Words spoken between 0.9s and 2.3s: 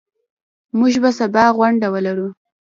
به سبا غونډه ولرو.